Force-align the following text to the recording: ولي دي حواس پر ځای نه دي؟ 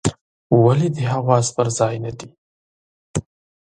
ولي 0.63 0.87
دي 0.95 1.03
حواس 1.11 1.47
پر 1.55 1.67
ځای 1.77 1.95
نه 2.05 2.11
دي؟ 2.17 2.29